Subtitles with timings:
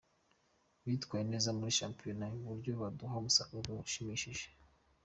[0.85, 4.45] Bitwaye neza muri shampiyona ku buryo baduha umusaruro ushimishije.